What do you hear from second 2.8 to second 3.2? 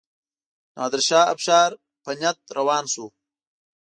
شو.